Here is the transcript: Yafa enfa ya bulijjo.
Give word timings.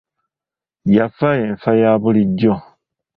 Yafa 0.95 1.29
enfa 1.45 1.71
ya 1.81 1.91
bulijjo. 2.01 2.53